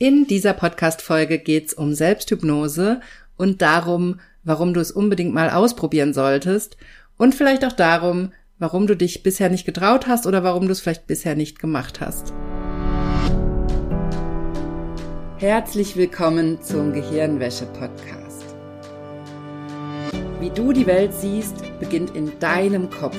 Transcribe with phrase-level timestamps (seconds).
[0.00, 3.00] In dieser Podcast-Folge geht's um Selbsthypnose
[3.36, 6.76] und darum, warum du es unbedingt mal ausprobieren solltest
[7.16, 10.80] und vielleicht auch darum, warum du dich bisher nicht getraut hast oder warum du es
[10.80, 12.32] vielleicht bisher nicht gemacht hast.
[15.36, 18.46] Herzlich willkommen zum Gehirnwäsche-Podcast.
[20.40, 23.18] Wie du die Welt siehst, beginnt in deinem Kopf.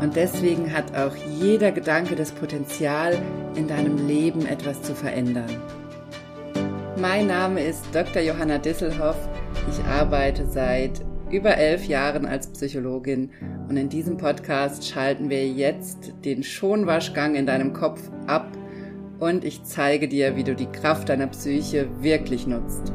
[0.00, 3.20] Und deswegen hat auch jeder Gedanke das Potenzial,
[3.56, 5.50] in deinem Leben etwas zu verändern.
[7.00, 8.22] Mein Name ist Dr.
[8.22, 9.28] Johanna Disselhoff.
[9.70, 13.30] Ich arbeite seit über elf Jahren als Psychologin
[13.68, 18.48] und in diesem Podcast schalten wir jetzt den Schonwaschgang in deinem Kopf ab
[19.20, 22.92] und ich zeige dir, wie du die Kraft deiner Psyche wirklich nutzt.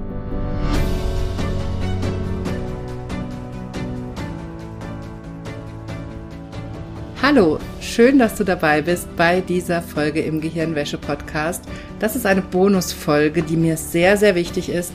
[7.26, 11.64] Hallo, schön, dass du dabei bist bei dieser Folge im Gehirnwäsche-Podcast.
[12.00, 14.92] Das ist eine Bonusfolge, die mir sehr, sehr wichtig ist,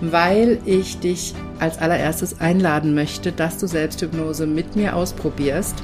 [0.00, 5.82] weil ich dich als allererstes einladen möchte, dass du Selbsthypnose mit mir ausprobierst.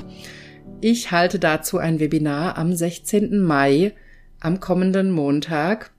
[0.80, 3.38] Ich halte dazu ein Webinar am 16.
[3.42, 3.92] Mai,
[4.40, 5.91] am kommenden Montag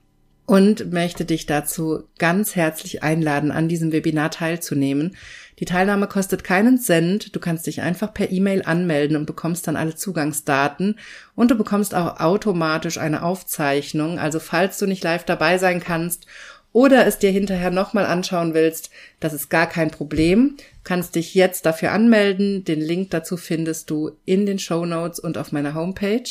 [0.46, 5.16] und möchte dich dazu ganz herzlich einladen, an diesem Webinar teilzunehmen.
[5.58, 7.34] Die Teilnahme kostet keinen Cent.
[7.34, 10.98] Du kannst dich einfach per E-Mail anmelden und bekommst dann alle Zugangsdaten.
[11.34, 14.18] Und du bekommst auch automatisch eine Aufzeichnung.
[14.18, 16.26] Also falls du nicht live dabei sein kannst
[16.72, 20.56] oder es dir hinterher nochmal anschauen willst, das ist gar kein Problem.
[20.58, 22.64] Du kannst dich jetzt dafür anmelden.
[22.64, 26.24] Den Link dazu findest du in den Show Notes und auf meiner Homepage.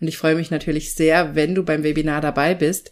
[0.00, 2.90] Und ich freue mich natürlich sehr, wenn du beim Webinar dabei bist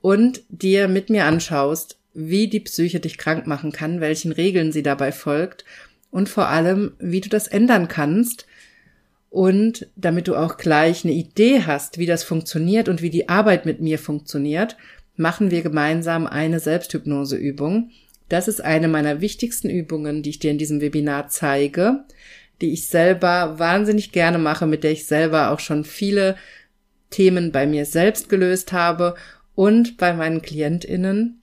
[0.00, 4.82] und dir mit mir anschaust, wie die Psyche dich krank machen kann, welchen Regeln sie
[4.82, 5.64] dabei folgt
[6.10, 8.46] und vor allem, wie du das ändern kannst.
[9.28, 13.66] Und damit du auch gleich eine Idee hast, wie das funktioniert und wie die Arbeit
[13.66, 14.78] mit mir funktioniert,
[15.16, 17.90] machen wir gemeinsam eine Selbsthypnoseübung.
[18.30, 22.04] Das ist eine meiner wichtigsten Übungen, die ich dir in diesem Webinar zeige,
[22.62, 26.36] die ich selber wahnsinnig gerne mache, mit der ich selber auch schon viele
[27.10, 29.16] Themen bei mir selbst gelöst habe
[29.56, 31.42] und bei meinen Klientinnen.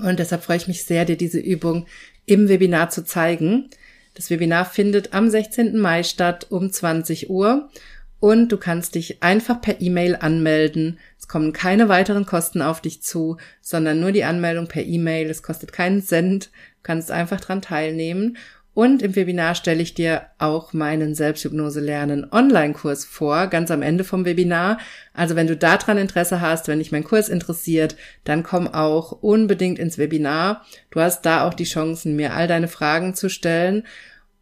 [0.00, 1.86] Und deshalb freue ich mich sehr, dir diese Übung
[2.26, 3.70] im Webinar zu zeigen.
[4.14, 5.78] Das Webinar findet am 16.
[5.78, 7.70] Mai statt um 20 Uhr
[8.18, 10.98] und du kannst dich einfach per E-Mail anmelden.
[11.18, 15.30] Es kommen keine weiteren Kosten auf dich zu, sondern nur die Anmeldung per E-Mail.
[15.30, 16.46] Es kostet keinen Cent.
[16.46, 18.36] Du kannst einfach dran teilnehmen
[18.76, 24.04] und im Webinar stelle ich dir auch meinen Selbsthypnose lernen Online-Kurs vor, ganz am Ende
[24.04, 24.76] vom Webinar.
[25.14, 29.78] Also wenn du daran Interesse hast, wenn dich mein Kurs interessiert, dann komm auch unbedingt
[29.78, 30.66] ins Webinar.
[30.90, 33.84] Du hast da auch die Chancen, mir all deine Fragen zu stellen.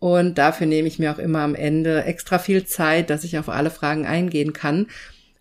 [0.01, 3.49] Und dafür nehme ich mir auch immer am Ende extra viel Zeit, dass ich auf
[3.49, 4.89] alle Fragen eingehen kann.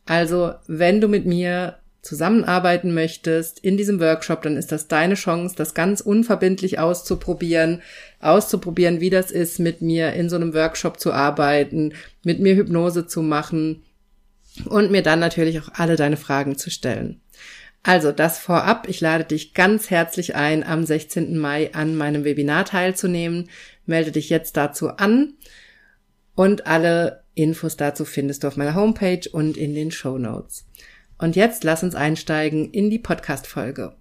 [0.06, 5.56] Also, wenn du mit mir zusammenarbeiten möchtest in diesem Workshop, dann ist das deine Chance,
[5.56, 7.82] das ganz unverbindlich auszuprobieren,
[8.20, 11.94] auszuprobieren, wie das ist, mit mir in so einem Workshop zu arbeiten,
[12.24, 13.84] mit mir Hypnose zu machen
[14.66, 17.22] und mir dann natürlich auch alle deine Fragen zu stellen.
[17.84, 21.38] Also das vorab, ich lade dich ganz herzlich ein, am 16.
[21.38, 23.50] Mai an meinem Webinar teilzunehmen.
[23.86, 25.34] Melde dich jetzt dazu an
[26.36, 30.66] und alle Infos dazu findest du auf meiner Homepage und in den Show Notes.
[31.24, 33.94] Und jetzt lass uns einsteigen in die Podcast-Folge.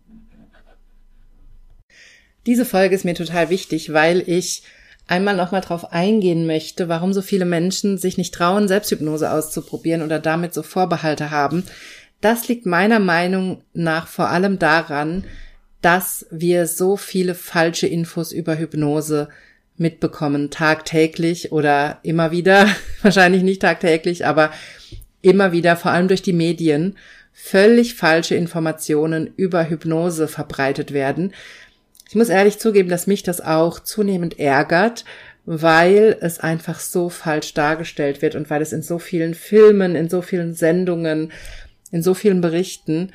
[2.47, 4.65] Diese Folge ist mir total wichtig, weil ich
[5.07, 10.19] einmal nochmal drauf eingehen möchte, warum so viele Menschen sich nicht trauen, Selbsthypnose auszuprobieren oder
[10.19, 11.63] damit so Vorbehalte haben.
[12.21, 15.23] Das liegt meiner Meinung nach vor allem daran,
[15.81, 19.29] dass wir so viele falsche Infos über Hypnose
[19.77, 22.67] mitbekommen, tagtäglich oder immer wieder,
[23.03, 24.51] wahrscheinlich nicht tagtäglich, aber
[25.23, 26.97] immer wieder, vor allem durch die Medien,
[27.33, 31.33] völlig falsche Informationen über Hypnose verbreitet werden.
[32.09, 35.05] Ich muss ehrlich zugeben, dass mich das auch zunehmend ärgert,
[35.45, 40.09] weil es einfach so falsch dargestellt wird und weil es in so vielen Filmen, in
[40.09, 41.33] so vielen Sendungen,
[41.91, 43.13] in so vielen Berichten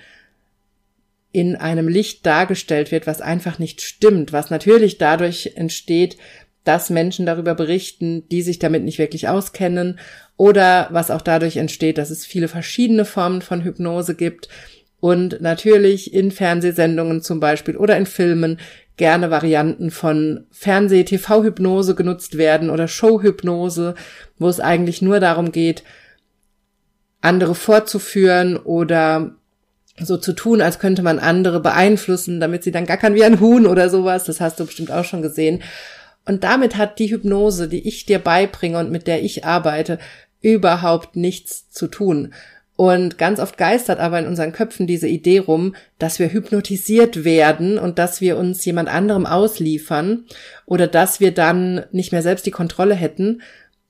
[1.31, 6.17] in einem Licht dargestellt wird, was einfach nicht stimmt, was natürlich dadurch entsteht,
[6.63, 9.99] dass Menschen darüber berichten, die sich damit nicht wirklich auskennen
[10.37, 14.47] oder was auch dadurch entsteht, dass es viele verschiedene Formen von Hypnose gibt
[14.99, 18.59] und natürlich in Fernsehsendungen zum Beispiel oder in Filmen
[18.97, 23.95] gerne Varianten von Fernseh-TV-Hypnose genutzt werden oder Show-Hypnose,
[24.39, 25.83] wo es eigentlich nur darum geht,
[27.21, 29.35] andere vorzuführen oder
[29.99, 33.65] so zu tun, als könnte man andere beeinflussen, damit sie dann gackern wie ein Huhn
[33.65, 34.25] oder sowas.
[34.25, 35.63] Das hast du bestimmt auch schon gesehen.
[36.25, 39.97] Und damit hat die Hypnose, die ich dir beibringe und mit der ich arbeite,
[40.47, 42.33] überhaupt nichts zu tun.
[42.77, 47.79] Und ganz oft geistert aber in unseren Köpfen diese Idee rum, dass wir hypnotisiert werden
[47.79, 50.25] und dass wir uns jemand anderem ausliefern
[50.67, 53.41] oder dass wir dann nicht mehr selbst die Kontrolle hätten.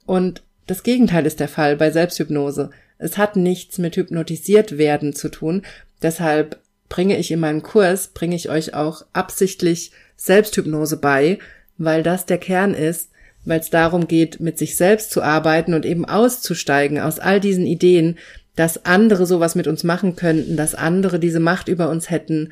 [0.05, 2.69] Und das Gegenteil ist der Fall bei Selbsthypnose.
[2.97, 5.63] Es hat nichts mit hypnotisiert werden zu tun.
[6.01, 6.57] Deshalb
[6.87, 11.39] bringe ich in meinem Kurs, bringe ich euch auch absichtlich Selbsthypnose bei,
[11.77, 13.09] weil das der Kern ist,
[13.47, 17.65] weil es darum geht, mit sich selbst zu arbeiten und eben auszusteigen aus all diesen
[17.65, 18.17] Ideen,
[18.55, 22.51] dass andere sowas mit uns machen könnten, dass andere diese Macht über uns hätten,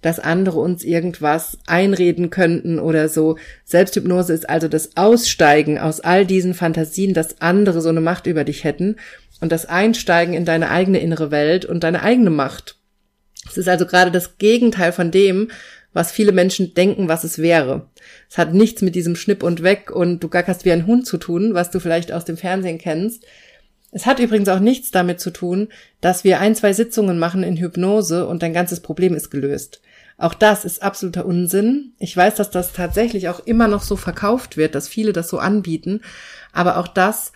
[0.00, 3.36] dass andere uns irgendwas einreden könnten oder so.
[3.64, 8.44] Selbsthypnose ist also das Aussteigen aus all diesen Fantasien, dass andere so eine Macht über
[8.44, 8.96] dich hätten
[9.40, 12.76] und das Einsteigen in deine eigene innere Welt und deine eigene Macht.
[13.48, 15.50] Es ist also gerade das Gegenteil von dem,
[15.92, 17.88] was viele Menschen denken, was es wäre.
[18.30, 21.18] Es hat nichts mit diesem Schnipp und weg und du gackerst wie ein Hund zu
[21.18, 23.24] tun, was du vielleicht aus dem Fernsehen kennst,
[23.94, 25.68] es hat übrigens auch nichts damit zu tun,
[26.00, 29.82] dass wir ein, zwei Sitzungen machen in Hypnose und dein ganzes Problem ist gelöst.
[30.16, 31.92] Auch das ist absoluter Unsinn.
[31.98, 35.38] Ich weiß, dass das tatsächlich auch immer noch so verkauft wird, dass viele das so
[35.38, 36.00] anbieten.
[36.52, 37.32] Aber auch das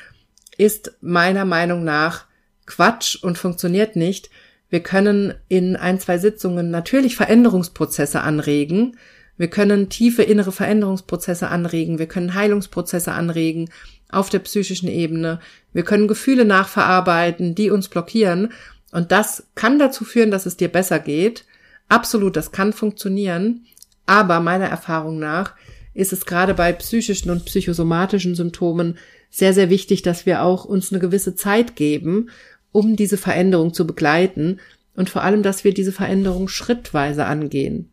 [0.57, 2.25] ist meiner Meinung nach
[2.65, 4.31] Quatsch und funktioniert nicht.
[4.69, 8.97] Wir können in ein, zwei Sitzungen natürlich Veränderungsprozesse anregen.
[9.37, 11.99] Wir können tiefe innere Veränderungsprozesse anregen.
[11.99, 13.71] Wir können Heilungsprozesse anregen
[14.11, 15.41] auf der psychischen Ebene.
[15.73, 18.53] Wir können Gefühle nachverarbeiten, die uns blockieren.
[18.93, 21.45] Und das kann dazu führen, dass es dir besser geht.
[21.89, 23.67] Absolut, das kann funktionieren.
[24.07, 25.55] Aber meiner Erfahrung nach
[25.95, 28.99] ist es gerade bei psychischen und psychosomatischen Symptomen
[29.31, 32.31] sehr, sehr wichtig, dass wir auch uns eine gewisse Zeit geben,
[32.77, 34.61] um diese Veränderung zu begleiten
[34.95, 37.91] und vor allem, dass wir diese Veränderung schrittweise angehen.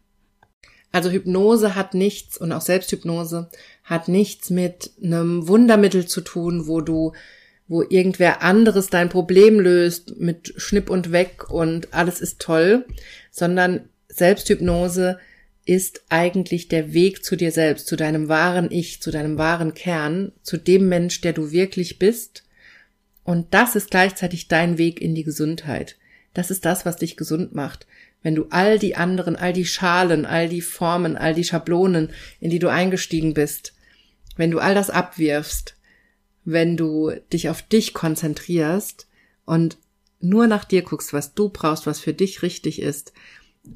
[0.92, 3.50] Also Hypnose hat nichts und auch Selbsthypnose
[3.86, 7.14] hat nichts mit einem Wundermittel zu tun, wo du,
[7.70, 12.86] wo irgendwer anderes dein Problem löst mit Schnipp und weg und alles ist toll,
[13.32, 15.18] sondern Selbsthypnose
[15.66, 20.34] ist eigentlich der Weg zu dir selbst, zu deinem wahren Ich, zu deinem wahren Kern,
[20.42, 22.43] zu dem Mensch, der du wirklich bist.
[23.24, 25.98] Und das ist gleichzeitig dein Weg in die Gesundheit.
[26.34, 27.88] Das ist das, was dich gesund macht
[28.24, 32.10] wenn du all die anderen, all die Schalen, all die Formen, all die Schablonen,
[32.40, 33.74] in die du eingestiegen bist,
[34.38, 35.76] wenn du all das abwirfst,
[36.46, 39.08] wenn du dich auf dich konzentrierst
[39.46, 39.78] und
[40.20, 43.14] nur nach dir guckst, was du brauchst, was für dich richtig ist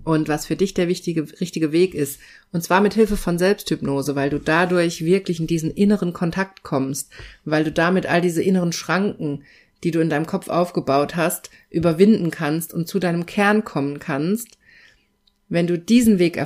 [0.03, 2.19] und was für dich der wichtige, richtige Weg ist.
[2.51, 7.11] Und zwar mit Hilfe von Selbsthypnose, weil du dadurch wirklich in diesen inneren Kontakt kommst,
[7.45, 9.43] weil du damit all diese inneren Schranken,
[9.83, 14.57] die du in deinem Kopf aufgebaut hast, überwinden kannst und zu deinem Kern kommen kannst,
[15.49, 16.37] wenn du diesen Weg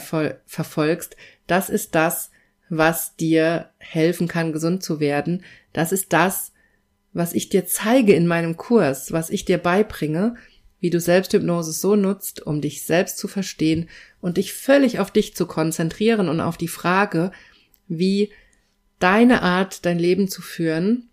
[0.45, 1.15] verfolgst,
[1.47, 2.29] das ist das,
[2.69, 5.43] was dir helfen kann, gesund zu werden.
[5.73, 6.51] Das ist das,
[7.13, 10.35] was ich dir zeige in meinem Kurs, was ich dir beibringe,
[10.81, 13.87] wie du Selbsthypnose so nutzt, um dich selbst zu verstehen
[14.19, 17.31] und dich völlig auf dich zu konzentrieren und auf die Frage,
[17.87, 18.31] wie
[18.99, 21.09] deine Art, dein Leben zu führen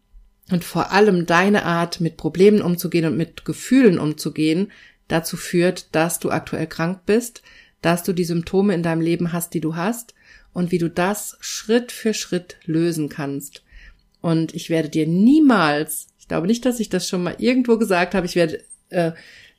[0.51, 4.73] und vor allem deine Art, mit Problemen umzugehen und mit Gefühlen umzugehen,
[5.07, 7.43] dazu führt, dass du aktuell krank bist,
[7.83, 10.15] dass du die Symptome in deinem Leben hast, die du hast
[10.53, 13.63] und wie du das Schritt für Schritt lösen kannst.
[14.21, 18.15] Und ich werde dir niemals, ich glaube nicht, dass ich das schon mal irgendwo gesagt
[18.15, 19.13] habe, ich werde, äh,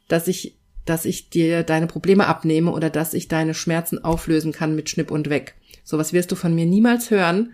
[0.09, 4.75] dass ich, dass ich dir deine Probleme abnehme oder dass ich deine Schmerzen auflösen kann
[4.75, 5.55] mit Schnipp und weg.
[5.85, 7.53] Sowas wirst du von mir niemals hören,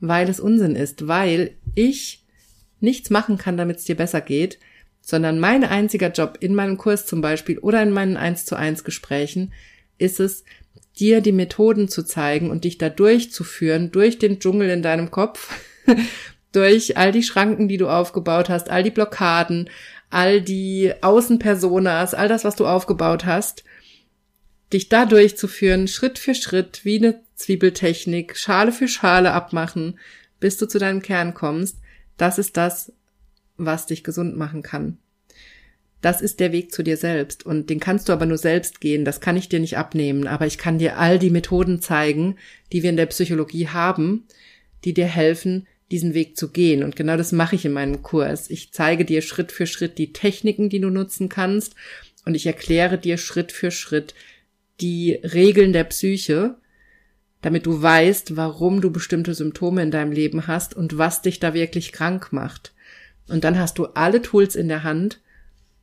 [0.00, 2.24] weil es Unsinn ist, weil ich
[2.80, 4.58] nichts machen kann, damit es dir besser geht,
[5.00, 8.84] sondern mein einziger Job in meinem Kurs zum Beispiel oder in meinen 1 zu 1
[8.84, 9.52] Gesprächen
[9.98, 10.44] ist es,
[10.98, 15.54] dir die Methoden zu zeigen und dich da durchzuführen, durch den Dschungel in deinem Kopf,
[16.52, 19.70] durch all die Schranken, die du aufgebaut hast, all die Blockaden,
[20.10, 23.64] all die Außenpersonas, all das, was du aufgebaut hast,
[24.72, 29.98] dich da durchzuführen, Schritt für Schritt, wie eine Zwiebeltechnik, Schale für Schale abmachen,
[30.38, 31.76] bis du zu deinem Kern kommst
[32.20, 32.92] das ist das,
[33.56, 34.98] was dich gesund machen kann.
[36.02, 39.04] Das ist der Weg zu dir selbst und den kannst du aber nur selbst gehen.
[39.04, 42.36] Das kann ich dir nicht abnehmen, aber ich kann dir all die Methoden zeigen,
[42.72, 44.26] die wir in der Psychologie haben,
[44.84, 46.82] die dir helfen, diesen Weg zu gehen.
[46.82, 48.48] Und genau das mache ich in meinem Kurs.
[48.50, 51.74] Ich zeige dir Schritt für Schritt die Techniken, die du nutzen kannst
[52.24, 54.14] und ich erkläre dir Schritt für Schritt
[54.80, 56.56] die Regeln der Psyche,
[57.42, 61.54] damit du weißt, warum du bestimmte Symptome in deinem Leben hast und was dich da
[61.54, 62.72] wirklich krank macht.
[63.28, 65.20] Und dann hast du alle Tools in der Hand,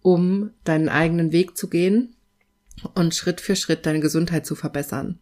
[0.01, 2.15] um deinen eigenen Weg zu gehen
[2.93, 5.19] und Schritt für Schritt deine Gesundheit zu verbessern.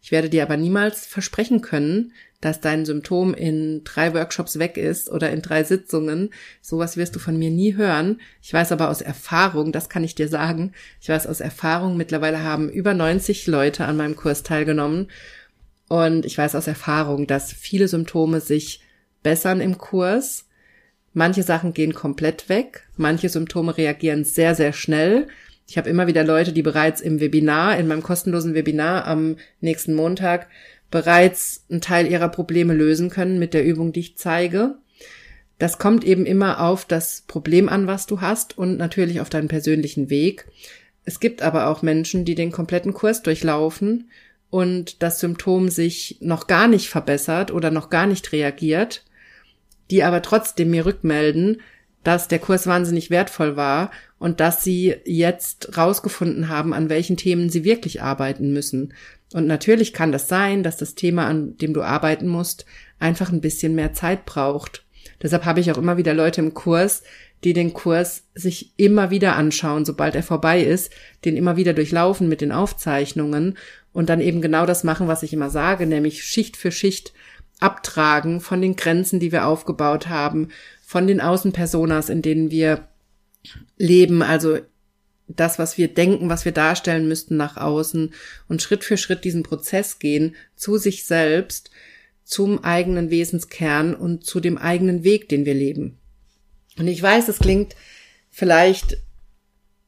[0.00, 2.12] Ich werde dir aber niemals versprechen können,
[2.44, 6.30] dass dein Symptom in drei Workshops weg ist oder in drei Sitzungen.
[6.60, 8.20] Sowas wirst du von mir nie hören.
[8.42, 12.42] Ich weiß aber aus Erfahrung, das kann ich dir sagen, ich weiß aus Erfahrung, mittlerweile
[12.42, 15.08] haben über 90 Leute an meinem Kurs teilgenommen.
[15.88, 18.82] Und ich weiß aus Erfahrung, dass viele Symptome sich
[19.22, 20.44] bessern im Kurs.
[21.14, 22.86] Manche Sachen gehen komplett weg.
[22.96, 25.28] Manche Symptome reagieren sehr, sehr schnell.
[25.66, 29.94] Ich habe immer wieder Leute, die bereits im Webinar, in meinem kostenlosen Webinar am nächsten
[29.94, 30.48] Montag
[30.94, 34.76] bereits einen Teil ihrer Probleme lösen können mit der Übung, die ich zeige.
[35.58, 39.48] Das kommt eben immer auf das Problem an, was du hast und natürlich auf deinen
[39.48, 40.46] persönlichen Weg.
[41.04, 44.08] Es gibt aber auch Menschen, die den kompletten Kurs durchlaufen
[44.50, 49.04] und das Symptom sich noch gar nicht verbessert oder noch gar nicht reagiert,
[49.90, 51.60] die aber trotzdem mir rückmelden,
[52.04, 57.50] dass der Kurs wahnsinnig wertvoll war und dass sie jetzt rausgefunden haben, an welchen Themen
[57.50, 58.94] sie wirklich arbeiten müssen.
[59.34, 62.66] Und natürlich kann das sein, dass das Thema, an dem du arbeiten musst,
[63.00, 64.86] einfach ein bisschen mehr Zeit braucht.
[65.20, 67.02] Deshalb habe ich auch immer wieder Leute im Kurs,
[67.42, 70.92] die den Kurs sich immer wieder anschauen, sobald er vorbei ist,
[71.24, 73.58] den immer wieder durchlaufen mit den Aufzeichnungen
[73.92, 77.12] und dann eben genau das machen, was ich immer sage, nämlich Schicht für Schicht
[77.58, 80.50] abtragen von den Grenzen, die wir aufgebaut haben,
[80.86, 82.86] von den Außenpersonas, in denen wir
[83.78, 84.58] leben, also
[85.26, 88.12] das, was wir denken, was wir darstellen müssten nach außen
[88.48, 91.70] und Schritt für Schritt diesen Prozess gehen zu sich selbst,
[92.24, 95.98] zum eigenen Wesenskern und zu dem eigenen Weg, den wir leben.
[96.78, 97.76] Und ich weiß, es klingt
[98.30, 98.98] vielleicht,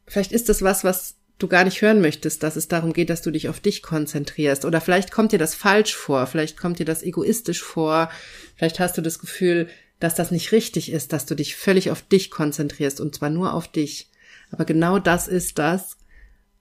[0.07, 3.23] vielleicht ist das was, was du gar nicht hören möchtest, dass es darum geht, dass
[3.23, 4.65] du dich auf dich konzentrierst.
[4.65, 8.11] Oder vielleicht kommt dir das falsch vor, vielleicht kommt dir das egoistisch vor,
[8.57, 12.03] vielleicht hast du das Gefühl, dass das nicht richtig ist, dass du dich völlig auf
[12.03, 14.11] dich konzentrierst und zwar nur auf dich.
[14.51, 15.97] Aber genau das ist das,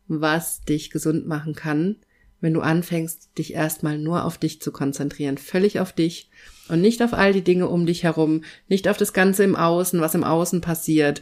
[0.07, 1.97] was dich gesund machen kann,
[2.41, 6.29] wenn du anfängst, dich erstmal nur auf dich zu konzentrieren, völlig auf dich
[6.67, 9.99] und nicht auf all die Dinge um dich herum, nicht auf das Ganze im Außen,
[9.99, 11.21] was im Außen passiert,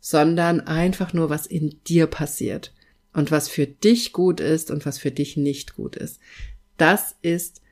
[0.00, 2.74] sondern einfach nur, was in dir passiert
[3.14, 6.20] und was für dich gut ist und was für dich nicht gut ist.
[6.76, 7.62] Das ist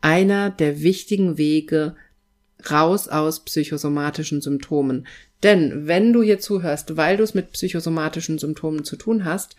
[0.00, 1.96] einer der wichtigen Wege
[2.70, 5.06] raus aus psychosomatischen Symptomen.
[5.42, 9.56] Denn wenn du hier zuhörst, weil du es mit psychosomatischen Symptomen zu tun hast,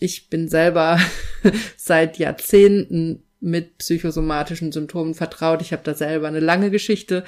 [0.00, 0.98] ich bin selber
[1.76, 5.62] seit Jahrzehnten mit psychosomatischen Symptomen vertraut.
[5.62, 7.24] Ich habe da selber eine lange Geschichte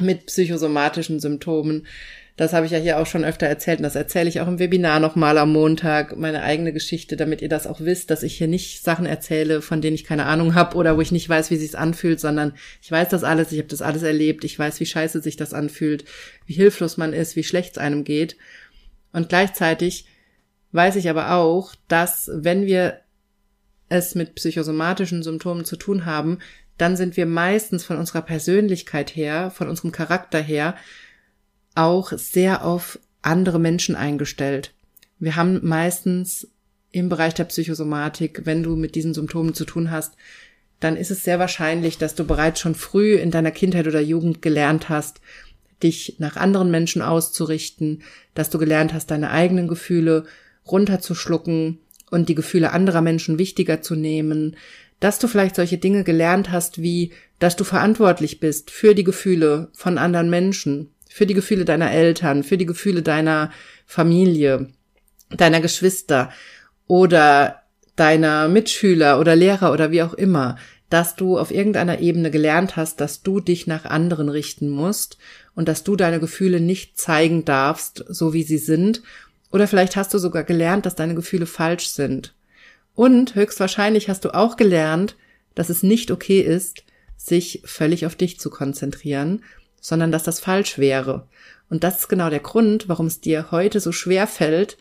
[0.00, 1.86] mit psychosomatischen Symptomen.
[2.36, 4.58] Das habe ich ja hier auch schon öfter erzählt und das erzähle ich auch im
[4.58, 8.48] Webinar nochmal am Montag, meine eigene Geschichte, damit ihr das auch wisst, dass ich hier
[8.48, 11.56] nicht Sachen erzähle, von denen ich keine Ahnung habe oder wo ich nicht weiß, wie
[11.56, 14.86] sich's anfühlt, sondern ich weiß das alles, ich habe das alles erlebt, ich weiß, wie
[14.86, 16.04] scheiße sich das anfühlt,
[16.46, 18.36] wie hilflos man ist, wie schlecht es einem geht.
[19.12, 20.06] Und gleichzeitig
[20.72, 23.00] weiß ich aber auch, dass wenn wir
[23.90, 26.38] es mit psychosomatischen Symptomen zu tun haben,
[26.78, 30.76] dann sind wir meistens von unserer Persönlichkeit her, von unserem Charakter her,
[31.74, 34.74] auch sehr auf andere Menschen eingestellt.
[35.18, 36.48] Wir haben meistens
[36.90, 40.14] im Bereich der Psychosomatik, wenn du mit diesen Symptomen zu tun hast,
[40.80, 44.42] dann ist es sehr wahrscheinlich, dass du bereits schon früh in deiner Kindheit oder Jugend
[44.42, 45.20] gelernt hast,
[45.82, 48.02] dich nach anderen Menschen auszurichten,
[48.34, 50.24] dass du gelernt hast, deine eigenen Gefühle
[50.66, 51.78] runterzuschlucken
[52.10, 54.56] und die Gefühle anderer Menschen wichtiger zu nehmen,
[55.00, 59.68] dass du vielleicht solche Dinge gelernt hast, wie, dass du verantwortlich bist für die Gefühle
[59.72, 63.50] von anderen Menschen, für die Gefühle deiner Eltern, für die Gefühle deiner
[63.86, 64.68] Familie,
[65.30, 66.30] deiner Geschwister
[66.86, 67.62] oder
[67.96, 70.56] deiner Mitschüler oder Lehrer oder wie auch immer,
[70.88, 75.18] dass du auf irgendeiner Ebene gelernt hast, dass du dich nach anderen richten musst
[75.54, 79.02] und dass du deine Gefühle nicht zeigen darfst, so wie sie sind.
[79.50, 82.34] Oder vielleicht hast du sogar gelernt, dass deine Gefühle falsch sind.
[82.94, 85.16] Und höchstwahrscheinlich hast du auch gelernt,
[85.54, 86.84] dass es nicht okay ist,
[87.16, 89.42] sich völlig auf dich zu konzentrieren
[89.82, 91.28] sondern dass das falsch wäre.
[91.68, 94.78] Und das ist genau der Grund, warum es dir heute so schwer fällt,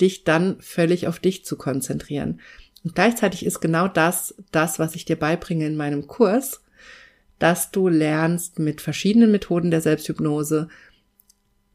[0.00, 2.40] dich dann völlig auf dich zu konzentrieren.
[2.84, 6.62] Und gleichzeitig ist genau das, das, was ich dir beibringe in meinem Kurs,
[7.38, 10.68] dass du lernst mit verschiedenen Methoden der Selbsthypnose,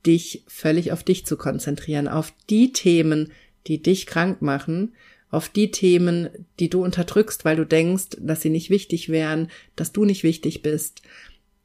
[0.05, 3.31] dich völlig auf dich zu konzentrieren, auf die Themen,
[3.65, 4.93] die dich krank machen,
[5.29, 6.29] auf die Themen,
[6.59, 10.61] die du unterdrückst, weil du denkst, dass sie nicht wichtig wären, dass du nicht wichtig
[10.61, 11.01] bist,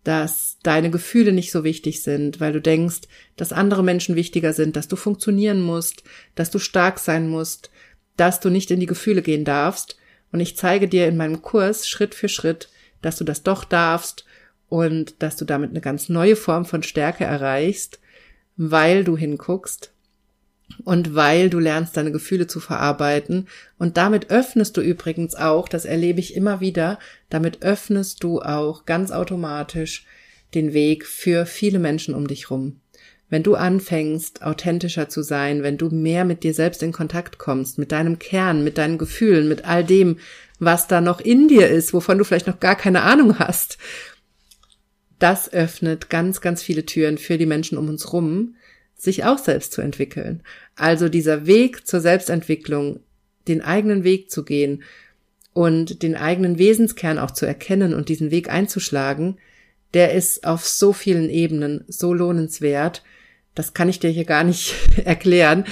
[0.04, 3.02] dass deine Gefühle nicht so wichtig sind, weil du denkst,
[3.37, 6.02] dass andere Menschen wichtiger sind, dass du funktionieren musst,
[6.35, 7.71] dass du stark sein musst,
[8.16, 9.97] dass du nicht in die Gefühle gehen darfst.
[10.32, 12.68] Und ich zeige dir in meinem Kurs Schritt für Schritt,
[13.00, 14.25] dass du das doch darfst
[14.68, 18.00] und dass du damit eine ganz neue Form von Stärke erreichst,
[18.56, 19.91] weil du hinguckst
[20.85, 23.49] und weil du lernst, deine Gefühle zu verarbeiten.
[23.79, 26.99] Und damit öffnest du übrigens auch, das erlebe ich immer wieder,
[27.31, 30.07] damit öffnest du auch ganz automatisch
[30.55, 32.81] den Weg für viele Menschen um dich rum.
[33.29, 37.79] Wenn du anfängst, authentischer zu sein, wenn du mehr mit dir selbst in Kontakt kommst,
[37.79, 40.19] mit deinem Kern, mit deinen Gefühlen, mit all dem,
[40.59, 43.79] was da noch in dir ist, wovon du vielleicht noch gar keine Ahnung hast,
[45.19, 48.57] das öffnet ganz, ganz viele Türen für die Menschen um uns rum,
[49.02, 50.42] sich auch selbst zu entwickeln.
[50.76, 53.00] Also dieser Weg zur Selbstentwicklung,
[53.49, 54.85] den eigenen Weg zu gehen
[55.52, 59.38] und den eigenen Wesenskern auch zu erkennen und diesen Weg einzuschlagen,
[59.92, 63.02] der ist auf so vielen Ebenen so lohnenswert.
[63.56, 65.64] Das kann ich dir hier gar nicht erklären.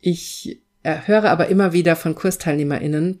[0.00, 3.20] Ich höre aber immer wieder von KursteilnehmerInnen,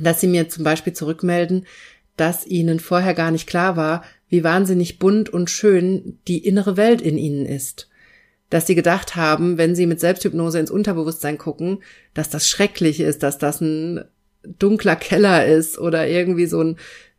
[0.00, 1.66] dass sie mir zum Beispiel zurückmelden,
[2.16, 7.00] dass ihnen vorher gar nicht klar war, wie wahnsinnig bunt und schön die innere Welt
[7.00, 7.88] in ihnen ist.
[8.52, 11.82] Dass sie gedacht haben, wenn sie mit Selbsthypnose ins Unterbewusstsein gucken,
[12.12, 14.04] dass das schrecklich ist, dass das ein
[14.58, 16.76] dunkler Keller ist oder irgendwie so ein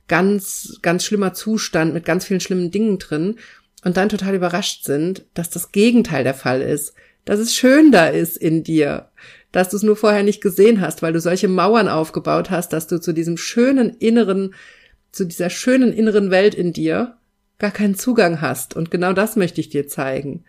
[0.08, 3.38] ganz, ganz schlimmer Zustand mit ganz vielen schlimmen Dingen drin
[3.84, 6.94] und dann total überrascht sind, dass das Gegenteil der Fall ist,
[7.26, 9.10] dass es schön da ist in dir,
[9.52, 12.86] dass du es nur vorher nicht gesehen hast, weil du solche Mauern aufgebaut hast, dass
[12.86, 14.54] du zu diesem schönen inneren
[15.12, 17.16] zu dieser schönen inneren Welt in dir
[17.58, 18.76] gar keinen Zugang hast.
[18.76, 20.44] Und genau das möchte ich dir zeigen.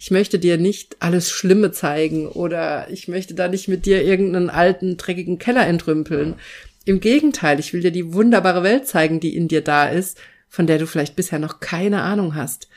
[0.00, 4.48] Ich möchte dir nicht alles Schlimme zeigen oder ich möchte da nicht mit dir irgendeinen
[4.48, 6.36] alten, dreckigen Keller entrümpeln.
[6.84, 10.16] Im Gegenteil, ich will dir die wunderbare Welt zeigen, die in dir da ist,
[10.48, 12.68] von der du vielleicht bisher noch keine Ahnung hast,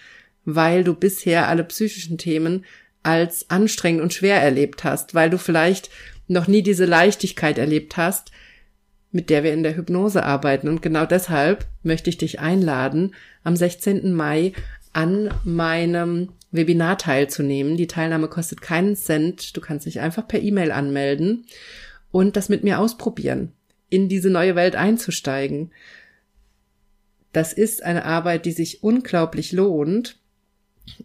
[0.45, 2.65] weil du bisher alle psychischen Themen
[3.03, 5.91] als anstrengend und schwer erlebt hast, weil du vielleicht
[6.27, 8.31] noch nie diese Leichtigkeit erlebt hast,
[9.11, 10.67] mit der wir in der Hypnose arbeiten.
[10.67, 13.13] Und genau deshalb möchte ich dich einladen,
[13.43, 14.11] am 16.
[14.13, 14.53] Mai
[14.93, 17.77] an meinem Webinar teilzunehmen.
[17.77, 19.55] Die Teilnahme kostet keinen Cent.
[19.55, 21.45] Du kannst dich einfach per E-Mail anmelden
[22.11, 23.53] und das mit mir ausprobieren,
[23.89, 25.71] in diese neue Welt einzusteigen.
[27.31, 30.19] Das ist eine Arbeit, die sich unglaublich lohnt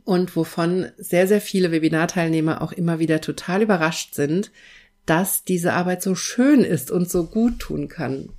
[0.04, 4.50] und wovon sehr, sehr viele Webinarteilnehmer auch immer wieder total überrascht sind,
[5.04, 8.30] dass diese Arbeit so schön ist und so gut tun kann.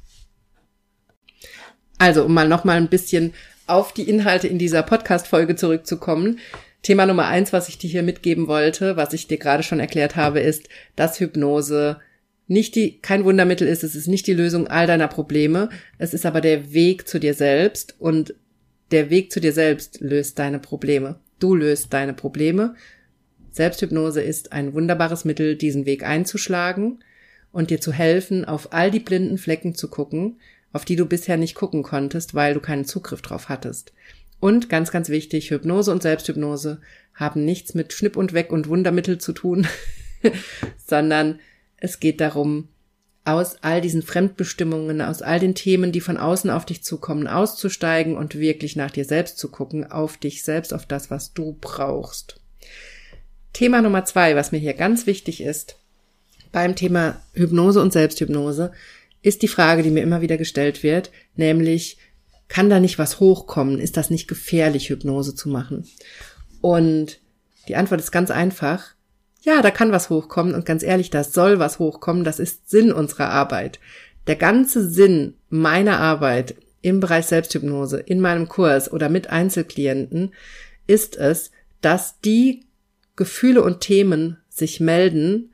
[1.98, 3.34] Also, um mal noch mal ein bisschen
[3.68, 6.40] auf die Inhalte in dieser Podcast-Folge zurückzukommen.
[6.82, 10.16] Thema Nummer eins, was ich dir hier mitgeben wollte, was ich dir gerade schon erklärt
[10.16, 12.00] habe, ist, dass Hypnose
[12.48, 13.84] nicht die, kein Wundermittel ist.
[13.84, 15.70] Es ist nicht die Lösung all deiner Probleme.
[15.98, 18.36] Es ist aber der Weg zu dir selbst und
[18.92, 21.20] der Weg zu dir selbst löst deine Probleme.
[21.40, 22.76] Du löst deine Probleme
[23.58, 27.04] Selbsthypnose ist ein wunderbares Mittel, diesen Weg einzuschlagen
[27.52, 30.40] und dir zu helfen, auf all die blinden Flecken zu gucken,
[30.78, 33.94] auf die du bisher nicht gucken konntest, weil du keinen Zugriff drauf hattest.
[34.40, 36.80] Und ganz, ganz wichtig, Hypnose und Selbsthypnose
[37.16, 39.66] haben nichts mit Schnipp und Weg und Wundermittel zu tun,
[40.78, 41.40] sondern
[41.78, 42.68] es geht darum,
[43.26, 48.16] aus all diesen Fremdbestimmungen, aus all den Themen, die von außen auf dich zukommen, auszusteigen
[48.16, 52.40] und wirklich nach dir selbst zu gucken, auf dich selbst, auf das, was du brauchst.
[53.52, 55.80] Thema Nummer zwei, was mir hier ganz wichtig ist,
[56.52, 58.74] beim Thema Hypnose und Selbsthypnose,
[59.28, 61.98] ist die Frage, die mir immer wieder gestellt wird, nämlich,
[62.48, 63.78] kann da nicht was hochkommen?
[63.78, 65.86] Ist das nicht gefährlich, Hypnose zu machen?
[66.62, 67.20] Und
[67.68, 68.96] die Antwort ist ganz einfach.
[69.42, 72.94] Ja, da kann was hochkommen und ganz ehrlich, das soll was hochkommen, das ist Sinn
[72.94, 73.80] unserer Arbeit.
[74.28, 80.34] Der ganze Sinn meiner Arbeit im Bereich Selbsthypnose, in meinem Kurs oder mit Einzelklienten
[80.86, 82.66] ist es, dass die
[83.18, 85.52] Gefühle und Themen sich melden,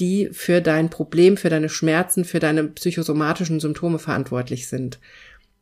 [0.00, 4.98] die für dein Problem, für deine Schmerzen, für deine psychosomatischen Symptome verantwortlich sind.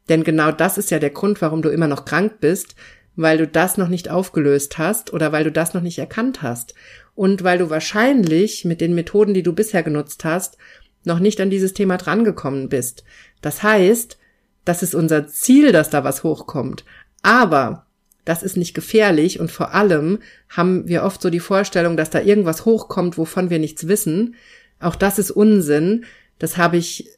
[0.09, 2.75] Denn genau das ist ja der Grund, warum du immer noch krank bist,
[3.15, 6.75] weil du das noch nicht aufgelöst hast oder weil du das noch nicht erkannt hast
[7.15, 10.57] und weil du wahrscheinlich mit den Methoden, die du bisher genutzt hast,
[11.05, 13.05] noch nicht an dieses Thema drangekommen bist.
[13.43, 14.19] Das heißt,
[14.65, 16.85] das ist unser Ziel, dass da was hochkommt.
[17.23, 17.87] Aber
[18.25, 22.21] das ist nicht gefährlich und vor allem haben wir oft so die Vorstellung, dass da
[22.21, 24.37] irgendwas hochkommt, wovon wir nichts wissen.
[24.79, 26.05] Auch das ist Unsinn.
[26.39, 27.09] Das habe ich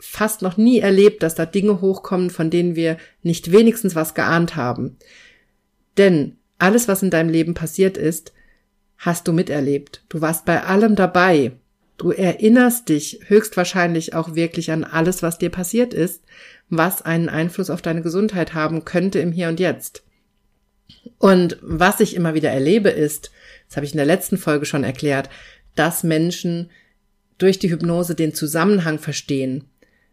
[0.00, 4.56] fast noch nie erlebt, dass da Dinge hochkommen, von denen wir nicht wenigstens was geahnt
[4.56, 4.96] haben.
[5.96, 8.32] Denn alles, was in deinem Leben passiert ist,
[8.98, 10.04] hast du miterlebt.
[10.08, 11.52] Du warst bei allem dabei.
[11.96, 16.22] Du erinnerst dich höchstwahrscheinlich auch wirklich an alles, was dir passiert ist,
[16.68, 20.03] was einen Einfluss auf deine Gesundheit haben könnte im Hier und Jetzt.
[21.18, 23.30] Und was ich immer wieder erlebe ist,
[23.68, 25.30] das habe ich in der letzten Folge schon erklärt,
[25.74, 26.70] dass Menschen
[27.38, 29.64] durch die Hypnose den Zusammenhang verstehen,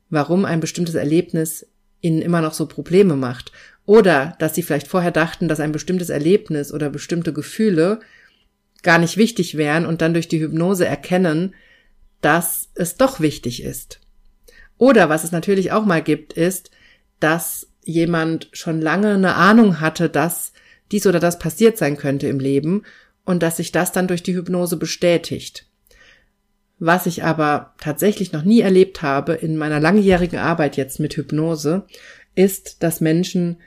[0.10, 1.68] warum ein bestimmtes Erlebnis
[2.02, 3.52] ihnen immer noch so Probleme macht.
[3.86, 8.00] Oder dass sie vielleicht vorher dachten, dass ein bestimmtes Erlebnis oder bestimmte Gefühle
[8.84, 11.54] gar nicht wichtig wären und dann durch die Hypnose erkennen,
[12.22, 14.00] dass es doch wichtig ist.
[14.78, 16.72] Oder was es natürlich auch mal gibt, ist,
[17.20, 20.54] dass jemand schon lange eine Ahnung hatte, dass
[20.92, 22.84] dies oder das passiert sein könnte im Leben
[23.26, 25.68] und dass sich das dann durch die Hypnose bestätigt.
[26.80, 31.86] Was ich aber tatsächlich noch nie erlebt habe in meiner langjährigen Arbeit jetzt mit Hypnose,
[32.34, 33.58] ist, dass Menschen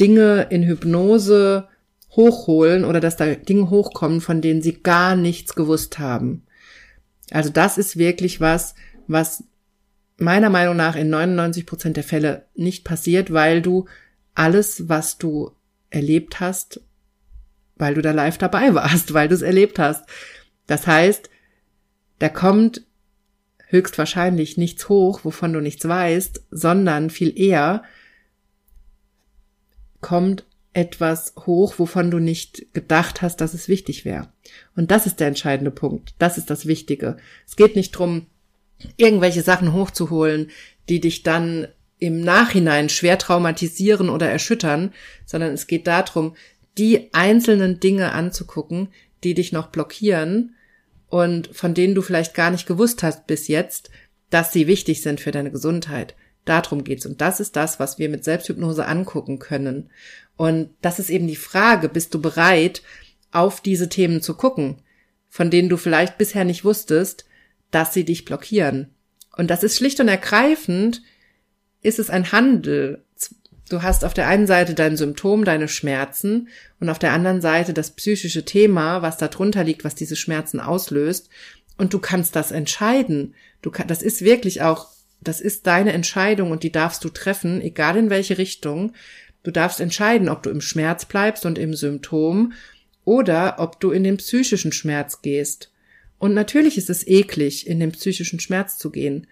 [0.00, 1.68] Dinge in Hypnose
[2.10, 6.42] hochholen oder dass da Dinge hochkommen, von denen sie gar nichts gewusst haben.
[7.30, 8.74] Also das ist wirklich was,
[9.06, 9.44] was
[10.16, 13.86] meiner Meinung nach in 99 Prozent der Fälle nicht passiert, weil du
[14.34, 15.52] alles, was du
[15.90, 16.80] erlebt hast,
[17.76, 20.04] weil du da live dabei warst, weil du es erlebt hast.
[20.66, 21.30] Das heißt,
[22.18, 22.82] da kommt
[23.68, 27.82] höchstwahrscheinlich nichts hoch, wovon du nichts weißt, sondern viel eher
[30.00, 34.28] kommt etwas hoch, wovon du nicht gedacht hast, dass es wichtig wäre.
[34.76, 36.14] Und das ist der entscheidende Punkt.
[36.18, 37.16] Das ist das Wichtige.
[37.46, 38.26] Es geht nicht drum,
[38.96, 40.50] irgendwelche Sachen hochzuholen,
[40.88, 44.92] die dich dann im Nachhinein schwer traumatisieren oder erschüttern,
[45.26, 46.36] sondern es geht darum,
[46.76, 48.88] die einzelnen Dinge anzugucken,
[49.24, 50.54] die dich noch blockieren
[51.08, 53.90] und von denen du vielleicht gar nicht gewusst hast bis jetzt,
[54.30, 56.14] dass sie wichtig sind für deine Gesundheit.
[56.44, 57.04] Darum geht's.
[57.04, 59.90] Und das ist das, was wir mit Selbsthypnose angucken können.
[60.36, 62.82] Und das ist eben die Frage, bist du bereit,
[63.32, 64.76] auf diese Themen zu gucken,
[65.28, 67.26] von denen du vielleicht bisher nicht wusstest,
[67.70, 68.94] dass sie dich blockieren.
[69.36, 71.02] Und das ist schlicht und ergreifend,
[71.82, 73.04] ist es ein Handel
[73.68, 76.48] Du hast auf der einen Seite dein Symptom, deine Schmerzen
[76.80, 80.58] und auf der anderen Seite das psychische Thema, was da drunter liegt, was diese Schmerzen
[80.58, 81.28] auslöst.
[81.76, 83.34] Und du kannst das entscheiden.
[83.60, 84.88] Du kann, das ist wirklich auch,
[85.20, 88.92] das ist deine Entscheidung und die darfst du treffen, egal in welche Richtung.
[89.42, 92.54] Du darfst entscheiden, ob du im Schmerz bleibst und im Symptom
[93.04, 95.70] oder ob du in den psychischen Schmerz gehst.
[96.18, 99.26] Und natürlich ist es eklig, in den psychischen Schmerz zu gehen.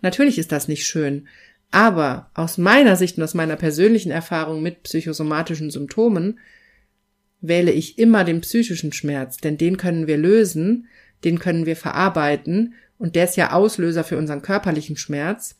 [0.00, 1.28] Natürlich ist das nicht schön.
[1.74, 6.38] Aber aus meiner Sicht und aus meiner persönlichen Erfahrung mit psychosomatischen Symptomen
[7.40, 10.86] wähle ich immer den psychischen Schmerz, denn den können wir lösen,
[11.24, 15.56] den können wir verarbeiten und der ist ja Auslöser für unseren körperlichen Schmerz.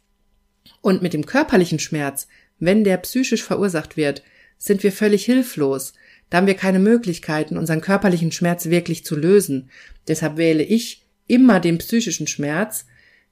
[0.80, 2.28] Und mit dem körperlichen Schmerz,
[2.60, 4.22] wenn der psychisch verursacht wird,
[4.56, 5.94] sind wir völlig hilflos.
[6.30, 9.68] Da haben wir keine Möglichkeiten, unseren körperlichen Schmerz wirklich zu lösen.
[10.06, 12.86] Deshalb wähle ich immer den psychischen Schmerz,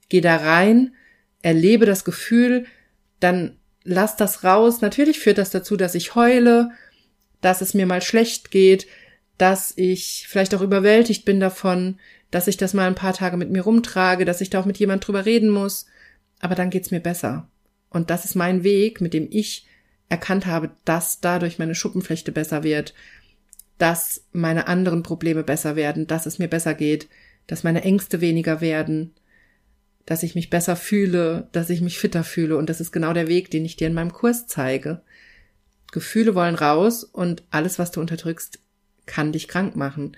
[0.09, 0.91] gehe da rein,
[1.43, 2.65] erlebe das Gefühl,
[3.19, 4.81] dann lass das raus.
[4.81, 6.71] Natürlich führt das dazu, dass ich heule,
[7.41, 8.87] dass es mir mal schlecht geht,
[9.37, 11.99] dass ich vielleicht auch überwältigt bin davon,
[12.31, 14.79] dass ich das mal ein paar Tage mit mir rumtrage, dass ich da auch mit
[14.79, 15.85] jemand drüber reden muss.
[16.39, 17.47] Aber dann geht's mir besser.
[17.89, 19.67] Und das ist mein Weg, mit dem ich
[20.09, 22.93] erkannt habe, dass dadurch meine Schuppenflechte besser wird,
[23.77, 27.07] dass meine anderen Probleme besser werden, dass es mir besser geht,
[27.47, 29.13] dass meine Ängste weniger werden,
[30.05, 32.57] dass ich mich besser fühle, dass ich mich fitter fühle.
[32.57, 35.01] Und das ist genau der Weg, den ich dir in meinem Kurs zeige.
[35.91, 38.59] Gefühle wollen raus und alles, was du unterdrückst,
[39.05, 40.17] kann dich krank machen.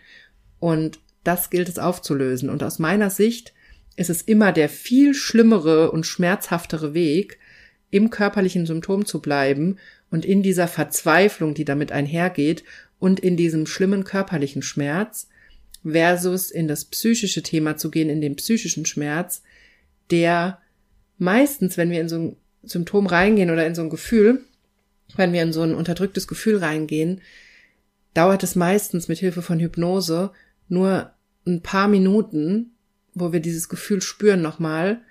[0.60, 2.50] Und das gilt es aufzulösen.
[2.50, 3.54] Und aus meiner Sicht
[3.96, 7.38] ist es immer der viel schlimmere und schmerzhaftere Weg,
[7.92, 9.78] im körperlichen Symptom zu bleiben
[10.10, 12.64] und in dieser Verzweiflung, die damit einhergeht
[13.00, 15.30] und in diesem schlimmen körperlichen Schmerz
[15.84, 19.44] versus in das psychische Thema zu gehen, in den psychischen Schmerz,
[20.12, 20.60] der
[21.18, 24.42] meistens, wenn wir in so ein Symptom reingehen oder in so ein Gefühl,
[25.16, 27.22] wenn wir in so ein unterdrücktes Gefühl reingehen,
[28.14, 30.32] dauert es meistens mit Hilfe von Hypnose
[30.68, 31.12] nur
[31.46, 32.72] ein paar Minuten,
[33.14, 35.02] wo wir dieses Gefühl spüren nochmal,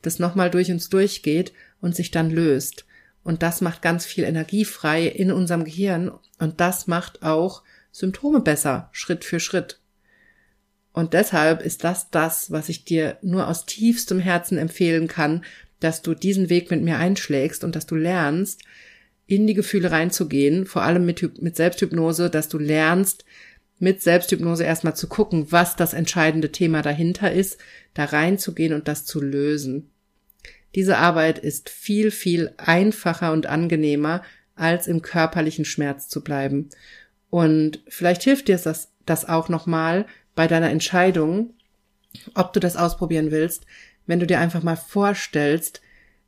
[0.00, 2.86] das nochmal durch uns durchgeht und sich dann löst.
[3.24, 7.62] Und das macht ganz viel Energie frei in unserem Gehirn und das macht auch
[7.92, 9.78] Symptome besser, Schritt für Schritt.
[10.92, 15.44] Und deshalb ist das das, was ich dir nur aus tiefstem Herzen empfehlen kann,
[15.80, 18.62] dass du diesen Weg mit mir einschlägst und dass du lernst,
[19.26, 23.24] in die Gefühle reinzugehen, vor allem mit, mit Selbsthypnose, dass du lernst,
[23.78, 27.58] mit Selbsthypnose erstmal zu gucken, was das entscheidende Thema dahinter ist,
[27.94, 29.90] da reinzugehen und das zu lösen.
[30.74, 34.22] Diese Arbeit ist viel, viel einfacher und angenehmer,
[34.54, 36.68] als im körperlichen Schmerz zu bleiben.
[37.30, 41.54] Und vielleicht hilft dir das, das auch nochmal, bei deiner Entscheidung,
[42.34, 43.66] ob du das ausprobieren willst,
[44.06, 45.80] wenn du dir einfach mal vorstellst,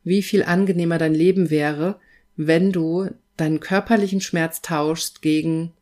[0.03, 1.99] wie viel angenehmer dein Leben wäre,
[2.37, 5.73] wenn du deinen körperlichen Schmerz tauschst gegen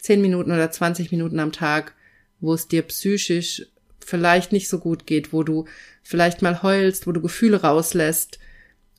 [0.00, 1.94] 10 Minuten oder 20 Minuten am Tag,
[2.40, 3.66] wo es dir psychisch
[3.98, 5.66] vielleicht nicht so gut geht, wo du
[6.02, 8.38] vielleicht mal heulst, wo du Gefühle rauslässt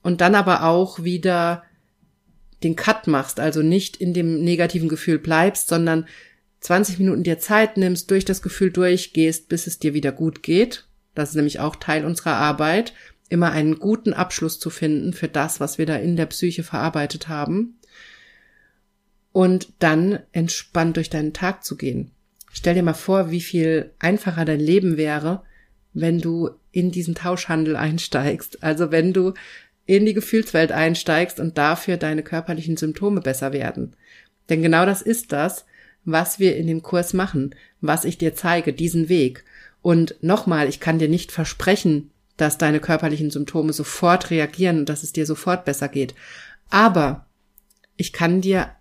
[0.04, 1.63] und dann aber auch wieder
[2.63, 6.08] den Cut machst, also nicht in dem negativen Gefühl bleibst, sondern
[6.67, 10.86] 20 Minuten dir Zeit nimmst, durch das Gefühl durchgehst, bis es dir wieder gut geht.
[11.15, 12.91] Das ist nämlich auch Teil unserer Arbeit,
[13.30, 17.30] immer einen guten Abschluss zu finden für das, was wir da in der Psyche verarbeitet
[17.30, 17.80] haben.
[19.32, 22.12] Und dann entspannt durch deinen Tag zu gehen.
[22.51, 25.43] Stell dir mal vor, wie viel einfacher dein Leben wäre,
[25.93, 28.62] wenn du in diesen Tauschhandel einsteigst.
[28.62, 29.36] Also wenn du
[29.86, 33.95] in die Gefühlswelt einsteigst und dafür deine körperlichen Symptome besser werden.
[34.49, 35.65] Denn genau das ist das,
[36.08, 39.43] was wir in dem Kurs machen, was ich dir zeige, diesen Weg.
[39.82, 45.04] Und nochmal, ich kann dir nicht versprechen, dass deine körperlichen Symptome sofort reagieren und dass
[45.04, 46.15] es dir sofort besser geht.
[46.70, 47.26] Aber
[47.98, 48.72] ich kann dir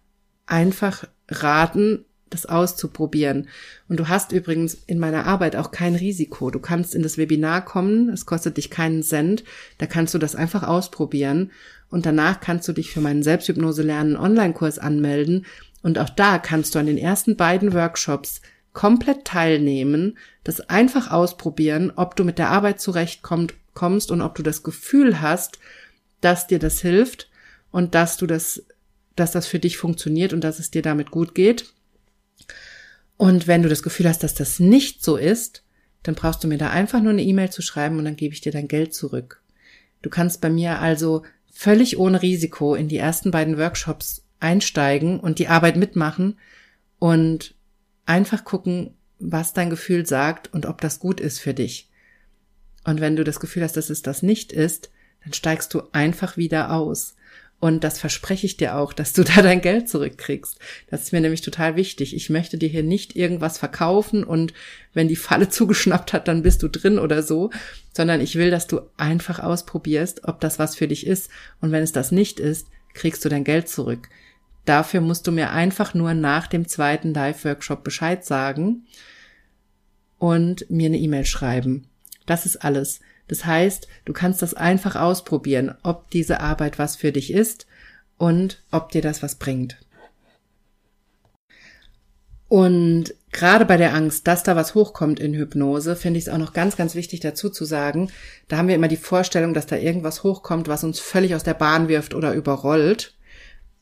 [0.47, 3.49] einfach raten, das auszuprobieren.
[3.89, 6.51] Und du hast übrigens in meiner Arbeit auch kein Risiko.
[6.51, 9.43] Du kannst in das Webinar kommen, es kostet dich keinen Cent,
[9.79, 11.51] da kannst du das einfach ausprobieren
[11.89, 15.47] und danach kannst du dich für meinen Selbsthypnose lernen Online-Kurs anmelden
[15.87, 18.41] und auch da kannst du an den ersten beiden Workshops
[18.73, 24.65] komplett teilnehmen, das einfach ausprobieren, ob du mit der Arbeit zurechtkommst und ob du das
[24.65, 25.61] Gefühl hast,
[26.21, 27.31] dass dir das hilft
[27.71, 28.67] und dass du das,
[29.15, 31.73] dass das für dich funktioniert und dass es dir damit gut geht.
[33.17, 35.63] Und wenn du das Gefühl hast, dass das nicht so ist,
[36.03, 38.41] dann brauchst du mir da einfach nur eine E-Mail zu schreiben und dann gebe ich
[38.41, 39.41] dir dein Geld zurück.
[40.03, 41.23] Du kannst bei mir also
[41.53, 46.39] völlig ohne Risiko in die ersten beiden Workshops einsteigen und die Arbeit mitmachen
[46.99, 47.55] und
[48.05, 51.89] einfach gucken, was dein Gefühl sagt und ob das gut ist für dich.
[52.85, 54.91] Und wenn du das Gefühl hast, dass es das nicht ist,
[55.25, 57.17] dann steigst du einfach wieder aus.
[57.59, 60.59] Und das verspreche ich dir auch, dass du da dein Geld zurückkriegst.
[60.89, 62.15] Das ist mir nämlich total wichtig.
[62.15, 64.53] Ich möchte dir hier nicht irgendwas verkaufen und
[64.93, 67.51] wenn die Falle zugeschnappt hat, dann bist du drin oder so,
[67.95, 71.31] sondern ich will, dass du einfach ausprobierst, ob das was für dich ist.
[71.61, 74.09] Und wenn es das nicht ist, kriegst du dein Geld zurück.
[74.67, 78.85] Dafür musst du mir einfach nur nach dem zweiten Live-Workshop Bescheid sagen
[80.19, 81.89] und mir eine E-Mail schreiben.
[82.27, 83.01] Das ist alles.
[83.29, 87.67] Das heißt, du kannst das einfach ausprobieren, ob diese Arbeit was für dich ist
[88.19, 89.79] und ob dir das was bringt.
[92.49, 96.39] Und gerade bei der Angst, dass da was hochkommt in Hypnose, finde ich es auch
[96.39, 98.11] noch ganz, ganz wichtig dazu zu sagen,
[98.49, 101.55] da haben wir immer die Vorstellung, dass da irgendwas hochkommt, was uns völlig aus der
[101.55, 103.15] Bahn wirft oder überrollt.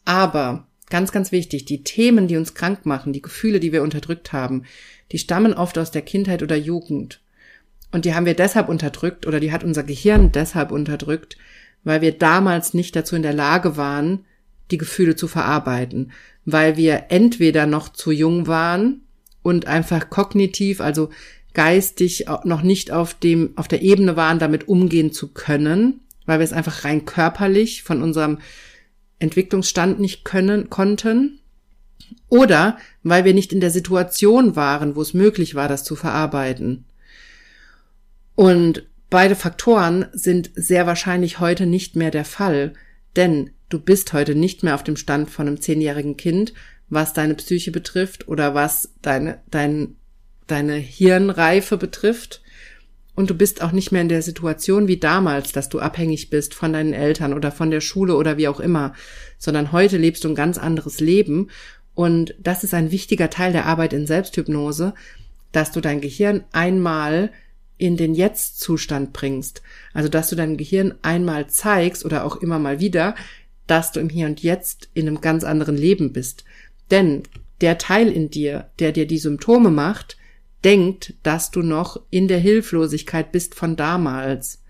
[0.07, 4.33] Aber Ganz, ganz wichtig, die Themen, die uns krank machen, die Gefühle, die wir unterdrückt
[4.33, 4.65] haben,
[5.13, 7.21] die stammen oft aus der Kindheit oder Jugend.
[7.91, 11.37] Und die haben wir deshalb unterdrückt oder die hat unser Gehirn deshalb unterdrückt,
[11.85, 14.25] weil wir damals nicht dazu in der Lage waren,
[14.71, 16.13] die Gefühle zu verarbeiten,
[16.45, 19.03] weil wir entweder noch zu jung waren
[19.43, 21.11] und einfach kognitiv, also
[21.53, 26.45] geistig noch nicht auf dem, auf der Ebene waren, damit umgehen zu können, weil wir
[26.45, 28.39] es einfach rein körperlich von unserem
[29.25, 31.41] Entwicklungsstand nicht können, konnten
[32.29, 36.85] oder weil wir nicht in der Situation waren, wo es möglich war, das zu verarbeiten.
[38.35, 42.73] Und beide Faktoren sind sehr wahrscheinlich heute nicht mehr der Fall,
[43.17, 46.53] denn du bist heute nicht mehr auf dem Stand von einem zehnjährigen Kind,
[46.89, 49.97] was deine Psyche betrifft oder was deine, dein,
[50.47, 52.43] deine Hirnreife betrifft.
[53.15, 56.55] Und du bist auch nicht mehr in der Situation wie damals, dass du abhängig bist
[56.55, 58.95] von deinen Eltern oder von der Schule oder wie auch immer,
[59.39, 61.51] sondern heute lebst du ein ganz anderes Leben.
[61.95, 64.95] Und das ist ein wichtiger Teil der Arbeit in Selbsthypnose,
[65.53, 67.31] dass du dein Gehirn einmal
[67.79, 69.63] in den Jetzt-Zustand bringst.
[69.93, 73.15] Also, dass du deinem Gehirn einmal zeigst oder auch immer mal wieder,
[73.67, 76.45] dass du im Hier und Jetzt in einem ganz anderen Leben bist.
[76.91, 77.23] Denn
[77.61, 80.17] der Teil in dir, der dir die Symptome macht,
[80.65, 84.63] denkt, dass du noch in der Hilflosigkeit bist von damals,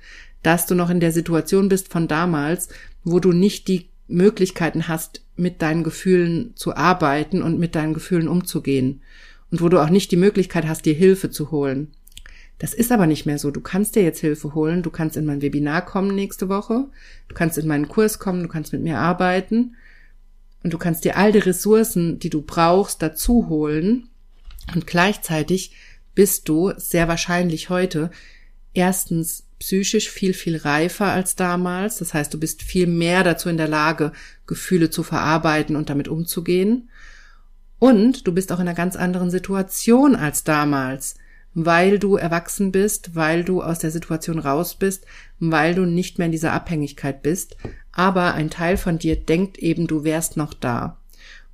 [0.43, 2.69] dass du noch in der Situation bist von damals,
[3.05, 8.29] wo du nicht die Möglichkeiten hast, mit deinen Gefühlen zu arbeiten und mit deinen Gefühlen
[8.29, 9.03] umzugehen
[9.51, 11.93] und wo du auch nicht die Möglichkeit hast, dir Hilfe zu holen.
[12.59, 13.51] Das ist aber nicht mehr so.
[13.51, 14.83] Du kannst dir jetzt Hilfe holen.
[14.83, 16.87] Du kannst in mein Webinar kommen nächste Woche.
[17.29, 18.43] Du kannst in meinen Kurs kommen.
[18.43, 19.75] Du kannst mit mir arbeiten.
[20.63, 24.09] Und du kannst dir all die Ressourcen, die du brauchst, dazu holen,
[24.72, 25.72] und gleichzeitig
[26.14, 28.11] bist du sehr wahrscheinlich heute
[28.72, 31.98] erstens psychisch viel, viel reifer als damals.
[31.98, 34.12] Das heißt, du bist viel mehr dazu in der Lage,
[34.46, 36.90] Gefühle zu verarbeiten und damit umzugehen.
[37.79, 41.16] Und du bist auch in einer ganz anderen Situation als damals,
[41.55, 45.07] weil du erwachsen bist, weil du aus der Situation raus bist,
[45.38, 47.57] weil du nicht mehr in dieser Abhängigkeit bist.
[47.92, 50.98] Aber ein Teil von dir denkt eben, du wärst noch da.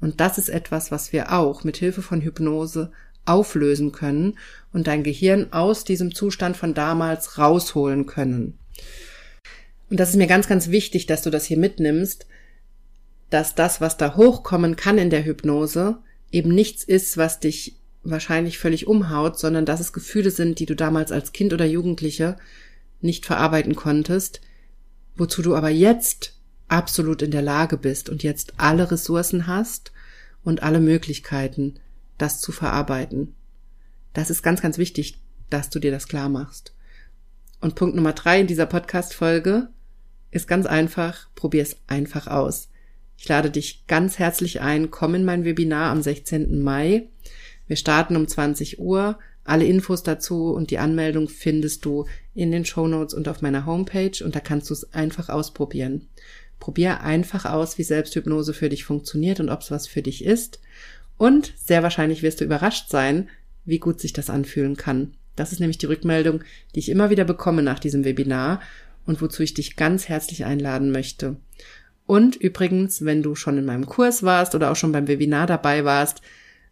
[0.01, 2.91] Und das ist etwas, was wir auch mit Hilfe von Hypnose
[3.27, 4.39] auflösen können
[4.73, 8.59] und dein Gehirn aus diesem Zustand von damals rausholen können.
[9.91, 12.27] Und das ist mir ganz, ganz wichtig, dass du das hier mitnimmst,
[13.29, 15.99] dass das, was da hochkommen kann in der Hypnose,
[16.33, 20.75] eben nichts ist, was dich wahrscheinlich völlig umhaut, sondern dass es Gefühle sind, die du
[20.75, 22.37] damals als Kind oder Jugendliche
[23.01, 24.41] nicht verarbeiten konntest,
[25.17, 26.40] wozu du aber jetzt
[26.71, 29.93] absolut in der Lage bist und jetzt alle Ressourcen hast
[30.43, 31.75] und alle Möglichkeiten,
[32.19, 33.35] das zu verarbeiten.
[34.13, 35.19] Das ist ganz, ganz wichtig,
[35.51, 36.75] dass du dir das klar machst.
[37.61, 39.69] Und Punkt Nummer drei in dieser Podcast-Folge
[40.31, 42.69] ist ganz einfach, probier es einfach aus.
[43.19, 46.63] Ich lade dich ganz herzlich ein, komm in mein Webinar am 16.
[46.63, 47.09] Mai.
[47.67, 49.19] Wir starten um 20 Uhr.
[49.45, 53.67] Alle Infos dazu und die Anmeldung findest du in den Show Notes und auf meiner
[53.67, 56.09] Homepage und da kannst du es einfach ausprobieren.
[56.61, 60.61] Probier einfach aus, wie Selbsthypnose für dich funktioniert und ob es was für dich ist.
[61.17, 63.29] Und sehr wahrscheinlich wirst du überrascht sein,
[63.65, 65.15] wie gut sich das anfühlen kann.
[65.37, 66.45] Das ist nämlich die Rückmeldung,
[66.75, 68.61] die ich immer wieder bekomme nach diesem Webinar
[69.07, 71.37] und wozu ich dich ganz herzlich einladen möchte.
[72.07, 75.85] Und übrigens, wenn du schon in meinem Kurs warst oder auch schon beim Webinar dabei
[75.85, 76.23] warst,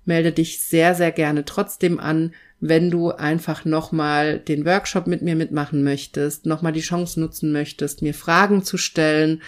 [0.04, 5.36] melde dich sehr, sehr gerne trotzdem an, wenn du einfach nochmal den Workshop mit mir
[5.36, 9.42] mitmachen möchtest, nochmal die Chance nutzen möchtest, mir Fragen zu stellen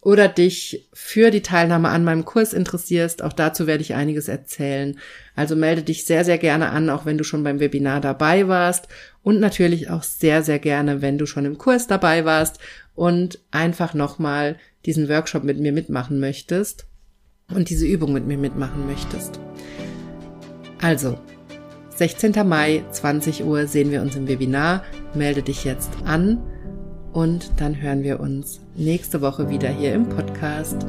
[0.00, 4.98] oder dich für die Teilnahme an meinem Kurs interessierst, auch dazu werde ich einiges erzählen.
[5.34, 8.88] Also melde dich sehr, sehr gerne an, auch wenn du schon beim Webinar dabei warst
[9.22, 12.58] und natürlich auch sehr, sehr gerne, wenn du schon im Kurs dabei warst
[12.94, 14.56] und einfach nochmal
[14.86, 16.86] diesen Workshop mit mir mitmachen möchtest
[17.52, 19.40] und diese Übung mit mir mitmachen möchtest.
[20.80, 21.18] Also,
[21.96, 22.46] 16.
[22.46, 24.84] Mai, 20 Uhr sehen wir uns im Webinar.
[25.14, 26.40] Melde dich jetzt an
[27.12, 30.86] und dann hören wir uns nächste Woche wieder hier im Podcast.